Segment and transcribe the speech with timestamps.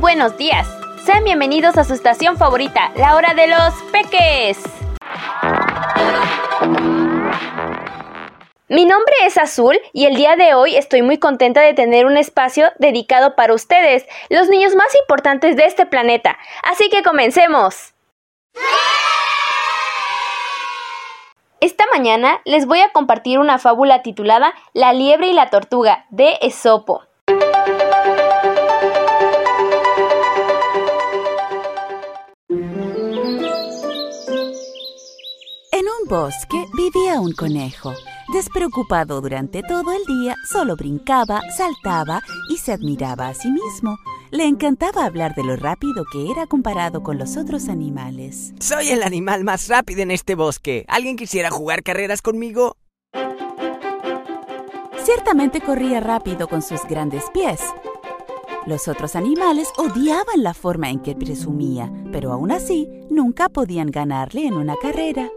[0.00, 0.66] buenos días.
[1.04, 4.58] Sean bienvenidos a su estación favorita, la hora de los peques.
[8.68, 12.16] Mi nombre es Azul y el día de hoy estoy muy contenta de tener un
[12.16, 16.38] espacio dedicado para ustedes, los niños más importantes de este planeta.
[16.62, 17.92] Así que comencemos.
[21.60, 26.38] Esta mañana les voy a compartir una fábula titulada La liebre y la tortuga de
[26.40, 27.09] Esopo.
[36.10, 37.94] Bosque vivía un conejo.
[38.34, 43.96] Despreocupado durante todo el día, solo brincaba, saltaba y se admiraba a sí mismo.
[44.32, 48.52] Le encantaba hablar de lo rápido que era comparado con los otros animales.
[48.58, 50.84] Soy el animal más rápido en este bosque.
[50.88, 52.76] ¿Alguien quisiera jugar carreras conmigo?
[55.04, 57.60] Ciertamente corría rápido con sus grandes pies.
[58.66, 64.46] Los otros animales odiaban la forma en que presumía, pero aún así nunca podían ganarle
[64.46, 65.30] en una carrera.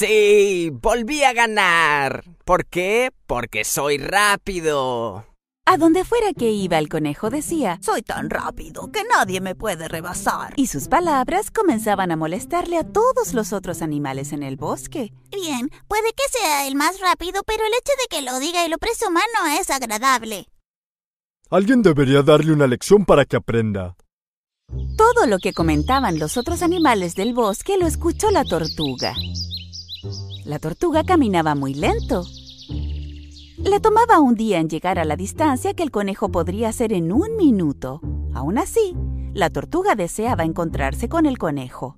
[0.00, 2.24] Sí, volví a ganar.
[2.46, 3.10] ¿Por qué?
[3.26, 5.26] Porque soy rápido.
[5.66, 9.88] A donde fuera que iba el conejo decía, Soy tan rápido que nadie me puede
[9.88, 10.54] rebasar.
[10.56, 15.12] Y sus palabras comenzaban a molestarle a todos los otros animales en el bosque.
[15.30, 18.70] Bien, puede que sea el más rápido, pero el hecho de que lo diga y
[18.70, 20.46] lo presuma no es agradable.
[21.50, 23.96] Alguien debería darle una lección para que aprenda.
[24.96, 29.14] Todo lo que comentaban los otros animales del bosque lo escuchó la tortuga.
[30.44, 32.24] La tortuga caminaba muy lento.
[33.58, 37.12] Le tomaba un día en llegar a la distancia que el conejo podría hacer en
[37.12, 38.00] un minuto.
[38.32, 38.96] Aún así,
[39.34, 41.96] la tortuga deseaba encontrarse con el conejo.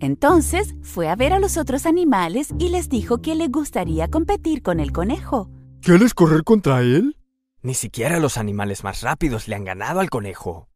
[0.00, 4.62] Entonces fue a ver a los otros animales y les dijo que le gustaría competir
[4.62, 5.48] con el conejo.
[5.80, 7.16] ¿Quieres correr contra él?
[7.62, 10.68] Ni siquiera los animales más rápidos le han ganado al conejo.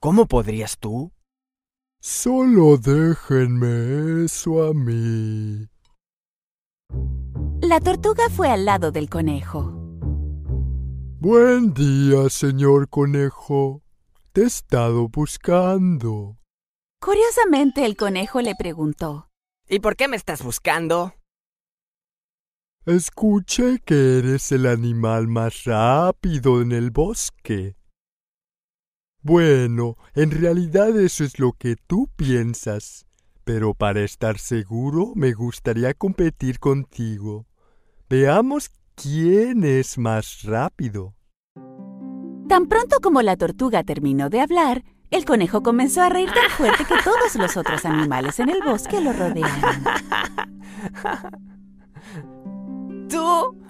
[0.00, 1.12] ¿Cómo podrías tú?
[2.04, 5.68] Solo déjenme eso a mí.
[7.60, 9.70] La tortuga fue al lado del conejo.
[11.20, 13.84] Buen día, señor conejo.
[14.32, 16.38] Te he estado buscando.
[17.00, 19.28] Curiosamente, el conejo le preguntó.
[19.68, 21.14] ¿Y por qué me estás buscando?
[22.84, 27.76] Escuché que eres el animal más rápido en el bosque.
[29.24, 33.06] Bueno, en realidad eso es lo que tú piensas,
[33.44, 37.46] pero para estar seguro me gustaría competir contigo.
[38.10, 41.14] Veamos quién es más rápido.
[42.48, 46.84] Tan pronto como la tortuga terminó de hablar, el conejo comenzó a reír tan fuerte
[46.84, 49.84] que todos los otros animales en el bosque lo rodearon.
[53.08, 53.62] ¿Tú?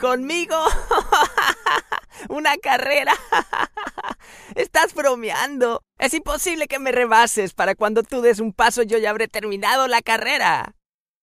[0.00, 0.56] ¿Conmigo?
[2.28, 3.12] ¿Una carrera?
[4.58, 5.84] Estás bromeando.
[6.00, 7.54] Es imposible que me rebases.
[7.54, 10.74] Para cuando tú des un paso yo ya habré terminado la carrera.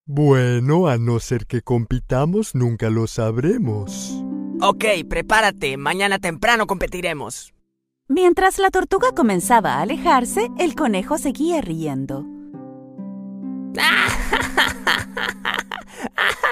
[0.05, 4.23] Bueno, a no ser que compitamos, nunca lo sabremos.
[4.61, 5.75] Ok, prepárate.
[5.75, 7.53] Mañana temprano competiremos.
[8.07, 12.25] Mientras la tortuga comenzaba a alejarse, el conejo seguía riendo.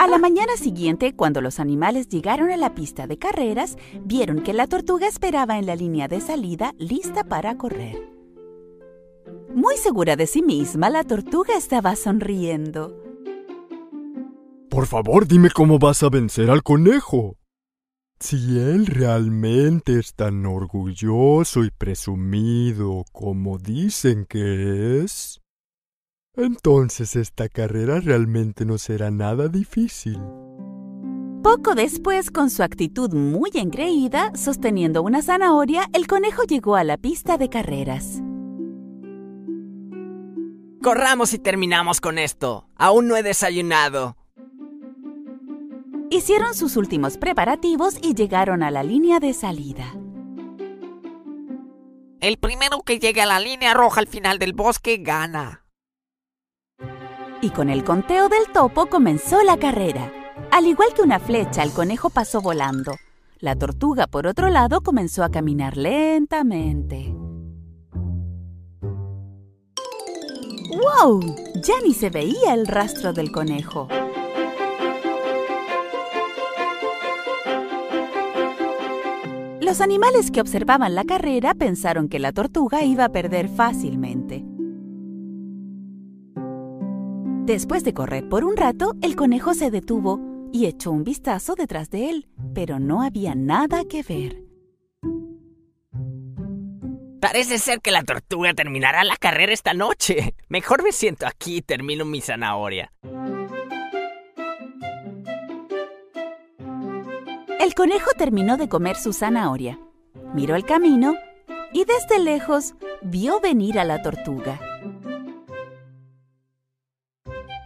[0.00, 4.54] A la mañana siguiente, cuando los animales llegaron a la pista de carreras, vieron que
[4.54, 8.00] la tortuga esperaba en la línea de salida lista para correr.
[9.54, 12.96] Muy segura de sí misma, la tortuga estaba sonriendo.
[14.70, 17.36] Por favor, dime cómo vas a vencer al conejo.
[18.20, 25.39] Si él realmente es tan orgulloso y presumido como dicen que es,
[26.36, 30.18] entonces esta carrera realmente no será nada difícil.
[31.42, 36.98] Poco después, con su actitud muy engreída, sosteniendo una zanahoria, el conejo llegó a la
[36.98, 38.22] pista de carreras.
[40.82, 42.66] Corramos y terminamos con esto.
[42.76, 44.16] Aún no he desayunado.
[46.10, 49.94] Hicieron sus últimos preparativos y llegaron a la línea de salida.
[52.20, 55.59] El primero que llegue a la línea roja al final del bosque gana.
[57.42, 60.12] Y con el conteo del topo comenzó la carrera.
[60.50, 62.92] Al igual que una flecha, el conejo pasó volando.
[63.38, 67.14] La tortuga, por otro lado, comenzó a caminar lentamente.
[70.70, 71.20] ¡Wow!
[71.66, 73.88] Ya ni se veía el rastro del conejo.
[79.60, 84.49] Los animales que observaban la carrera pensaron que la tortuga iba a perder fácilmente.
[87.50, 90.20] Después de correr por un rato, el conejo se detuvo
[90.52, 92.28] y echó un vistazo detrás de él.
[92.54, 94.44] pero no había nada que ver.
[97.20, 100.36] Parece ser que la tortuga terminará la carrera esta noche.
[100.48, 102.92] Mejor me siento aquí y termino mi zanahoria.
[107.58, 109.80] El conejo terminó de comer su zanahoria,
[110.34, 111.16] miró el camino
[111.72, 114.69] y desde lejos vio venir a la tortuga.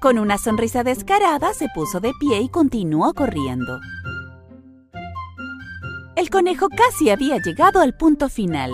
[0.04, 3.80] Con una sonrisa descarada se puso de pie y continuó corriendo.
[6.14, 8.70] El conejo casi había llegado al punto final.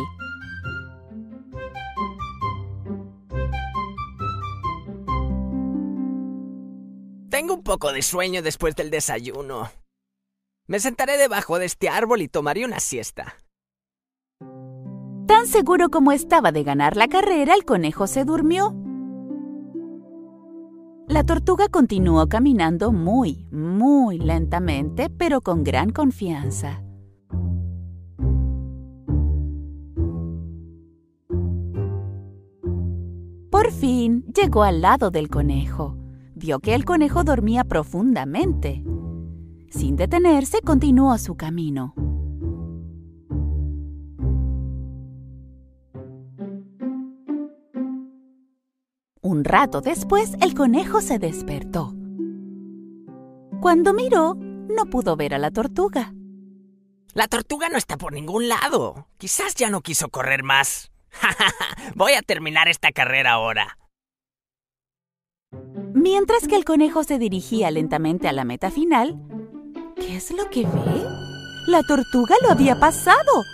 [7.29, 9.71] Tengo un poco de sueño después del desayuno.
[10.67, 13.37] Me sentaré debajo de este árbol y tomaré una siesta.
[15.29, 18.90] Tan seguro como estaba de ganar la carrera, el conejo se durmió.
[21.11, 26.85] La tortuga continuó caminando muy, muy lentamente, pero con gran confianza.
[33.51, 35.97] Por fin llegó al lado del conejo.
[36.37, 38.85] Vio que el conejo dormía profundamente.
[39.69, 41.93] Sin detenerse, continuó su camino.
[49.31, 51.95] Un rato después, el conejo se despertó.
[53.61, 56.13] Cuando miró, no pudo ver a la tortuga.
[57.15, 59.07] La tortuga no está por ningún lado.
[59.19, 60.91] Quizás ya no quiso correr más.
[61.95, 63.79] Voy a terminar esta carrera ahora.
[65.95, 69.17] Mientras que el conejo se dirigía lentamente a la meta final,
[69.95, 71.05] ¿qué es lo que ve?
[71.69, 73.45] La tortuga lo había pasado.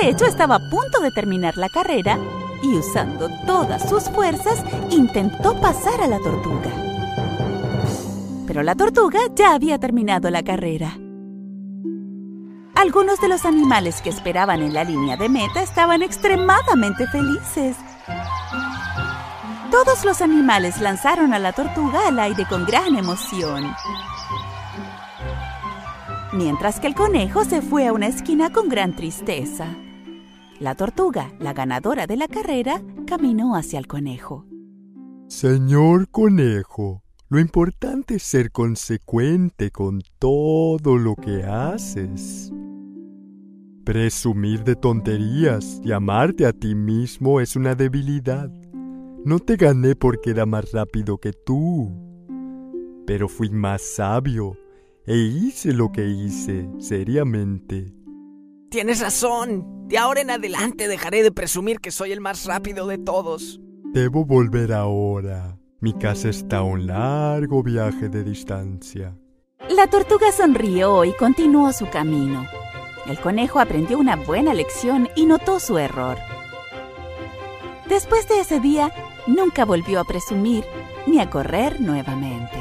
[0.00, 2.20] De hecho, estaba a punto de terminar la carrera
[2.62, 6.70] y usando todas sus fuerzas intentó pasar a la tortuga.
[8.46, 10.96] Pero la tortuga ya había terminado la carrera.
[12.74, 17.76] Algunos de los animales que esperaban en la línea de meta estaban extremadamente felices.
[19.70, 23.74] Todos los animales lanzaron a la tortuga al aire con gran emoción.
[26.32, 29.66] Mientras que el conejo se fue a una esquina con gran tristeza.
[30.60, 34.44] La tortuga, la ganadora de la carrera, caminó hacia el conejo.
[35.28, 42.52] Señor conejo, lo importante es ser consecuente con todo lo que haces.
[43.84, 48.50] Presumir de tonterías y amarte a ti mismo es una debilidad.
[49.24, 51.92] No te gané porque era más rápido que tú,
[53.06, 54.56] pero fui más sabio
[55.06, 57.97] e hice lo que hice seriamente.
[58.70, 59.88] Tienes razón.
[59.88, 63.58] De ahora en adelante dejaré de presumir que soy el más rápido de todos.
[63.94, 65.58] Debo volver ahora.
[65.80, 69.16] Mi casa está a un largo viaje de distancia.
[69.70, 72.46] La tortuga sonrió y continuó su camino.
[73.06, 76.18] El conejo aprendió una buena lección y notó su error.
[77.88, 78.92] Después de ese día,
[79.26, 80.64] nunca volvió a presumir
[81.06, 82.57] ni a correr nuevamente.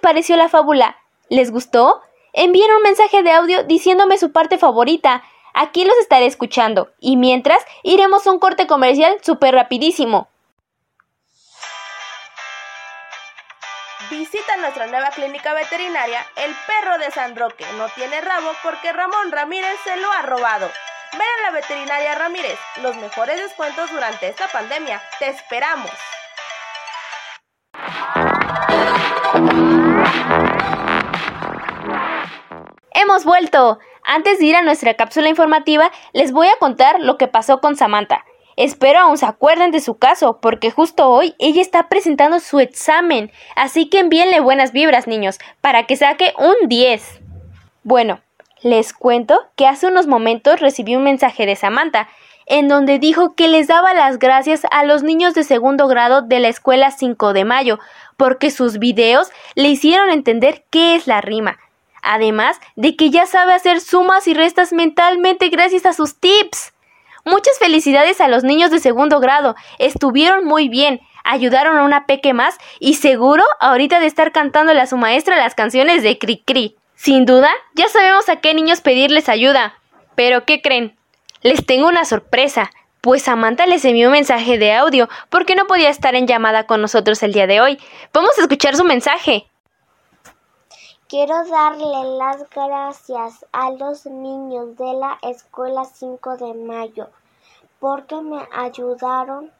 [0.00, 0.96] Pareció la fábula?
[1.28, 2.02] ¿Les gustó?
[2.32, 5.22] Envíen un mensaje de audio diciéndome su parte favorita.
[5.54, 6.90] Aquí los estaré escuchando.
[7.00, 10.28] Y mientras, iremos a un corte comercial súper rapidísimo.
[14.10, 17.64] Visita nuestra nueva clínica veterinaria, El Perro de San Roque.
[17.78, 20.68] No tiene rabo porque Ramón Ramírez se lo ha robado.
[21.12, 25.00] Ven a la veterinaria Ramírez, los mejores descuentos durante esta pandemia.
[25.18, 25.90] Te esperamos.
[33.02, 33.78] Hemos vuelto.
[34.04, 37.74] Antes de ir a nuestra cápsula informativa, les voy a contar lo que pasó con
[37.74, 38.26] Samantha.
[38.56, 43.32] Espero aún se acuerden de su caso, porque justo hoy ella está presentando su examen,
[43.56, 47.20] así que envíenle buenas vibras, niños, para que saque un 10.
[47.84, 48.20] Bueno,
[48.60, 52.06] les cuento que hace unos momentos recibí un mensaje de Samantha,
[52.44, 56.38] en donde dijo que les daba las gracias a los niños de segundo grado de
[56.38, 57.78] la escuela 5 de mayo,
[58.18, 61.58] porque sus videos le hicieron entender qué es la rima.
[62.02, 66.72] Además de que ya sabe hacer sumas y restas mentalmente gracias a sus tips.
[67.24, 69.54] Muchas felicidades a los niños de segundo grado.
[69.78, 71.00] Estuvieron muy bien.
[71.24, 75.54] Ayudaron a una peque más y seguro ahorita de estar cantándole a su maestra las
[75.54, 76.76] canciones de Cri Cri.
[76.94, 79.74] Sin duda, ya sabemos a qué niños pedirles ayuda.
[80.14, 80.96] Pero, ¿qué creen?
[81.42, 85.88] Les tengo una sorpresa, pues Samantha les envió un mensaje de audio porque no podía
[85.88, 87.78] estar en llamada con nosotros el día de hoy.
[88.12, 89.49] Vamos a escuchar su mensaje.
[91.10, 97.08] Quiero darle las gracias a los niños de la escuela 5 de mayo
[97.80, 99.50] porque me ayudaron.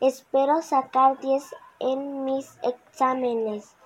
[0.00, 3.76] Espero sacar 10 en mis exámenes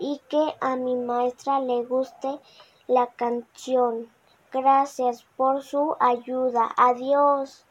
[0.00, 2.40] y que a mi maestra le guste
[2.88, 4.10] la canción.
[4.50, 6.68] Gracias por su ayuda.
[6.76, 7.64] Adiós.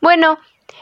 [0.00, 0.38] Bueno,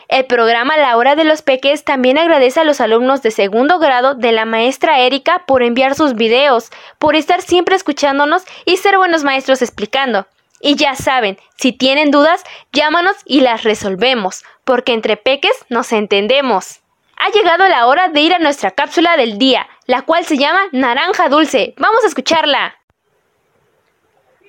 [0.09, 4.15] el programa La Hora de los Peques también agradece a los alumnos de segundo grado
[4.15, 9.25] de la maestra Erika por enviar sus videos, por estar siempre escuchándonos y ser buenos
[9.25, 10.27] maestros explicando.
[10.61, 16.81] Y ya saben, si tienen dudas, llámanos y las resolvemos, porque entre peques nos entendemos.
[17.17, 20.61] Ha llegado la hora de ir a nuestra cápsula del día, la cual se llama
[20.73, 21.75] Naranja Dulce.
[21.79, 22.77] Vamos a escucharla.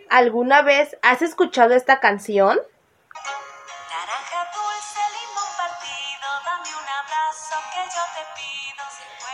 [0.09, 2.59] ¿Alguna vez has escuchado esta canción?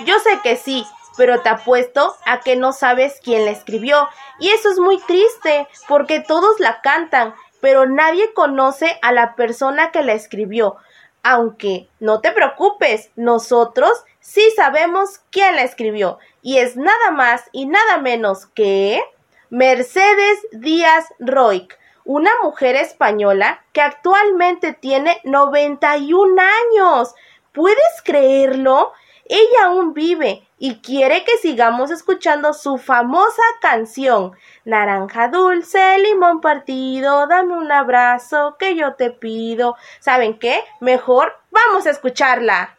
[0.06, 0.86] Yo sé que sí,
[1.18, 4.10] pero te apuesto a que no sabes quién la escribió.
[4.40, 9.92] Y eso es muy triste, porque todos la cantan, pero nadie conoce a la persona
[9.92, 10.78] que la escribió.
[11.22, 16.20] Aunque no te preocupes, nosotros sí sabemos quién la escribió.
[16.42, 19.02] Y es nada más y nada menos que
[19.50, 21.68] Mercedes Díaz Roig,
[22.04, 27.14] una mujer española que actualmente tiene 91 años.
[27.54, 28.94] ¿Puedes creerlo?
[29.26, 34.34] Ella aún vive y quiere que sigamos escuchando su famosa canción
[34.66, 39.76] Naranja dulce, limón partido, dame un abrazo que yo te pido.
[40.00, 40.64] ¿Saben qué?
[40.82, 42.78] Mejor vamos a escucharla.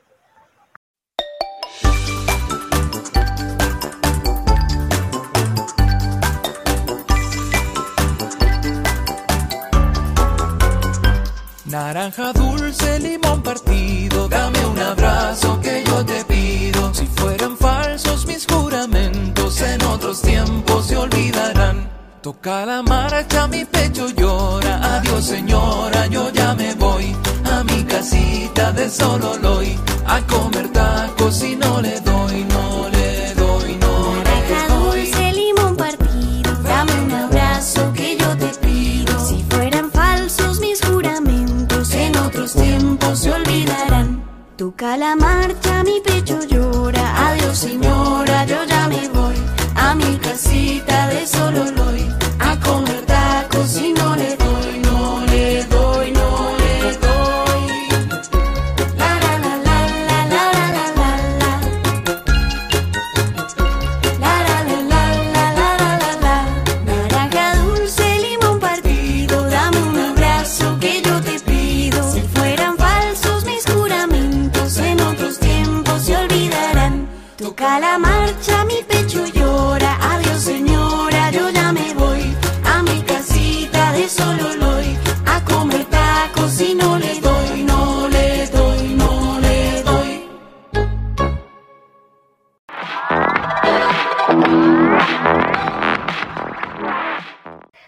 [11.75, 16.95] Naranja dulce, limón partido, dame un abrazo que yo te pido.
[16.95, 21.90] Si fueran falsos mis juramentos, en otros tiempos se olvidarán.
[22.23, 24.99] Toca la marcha, mi pecho llora.
[24.99, 27.12] Adiós, señora, yo ya me voy
[27.45, 29.76] a mi casita de solo hoy
[30.07, 32.94] a comer tacos y no le doy, no le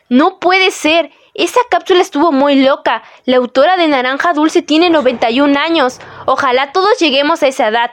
[0.09, 1.11] No puede ser.
[1.35, 3.03] Esa cápsula estuvo muy loca.
[3.25, 6.01] La autora de Naranja Dulce tiene 91 años.
[6.25, 7.91] Ojalá todos lleguemos a esa edad.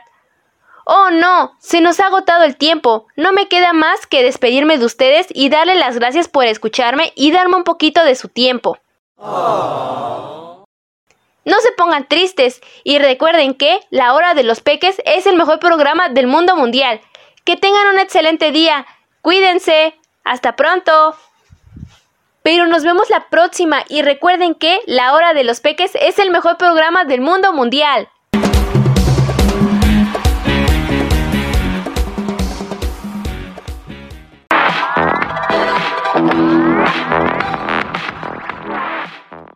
[0.86, 3.08] Oh, no, se nos ha agotado el tiempo.
[3.16, 7.32] No me queda más que despedirme de ustedes y darle las gracias por escucharme y
[7.32, 8.78] darme un poquito de su tiempo.
[11.46, 15.60] No se pongan tristes y recuerden que La Hora de los Peques es el mejor
[15.60, 17.02] programa del mundo mundial.
[17.46, 18.86] Que tengan un excelente día.
[19.22, 19.96] Cuídense.
[20.24, 21.16] Hasta pronto.
[22.44, 26.30] Pero nos vemos la próxima y recuerden que La Hora de los Peques es el
[26.30, 28.10] mejor programa del mundo mundial.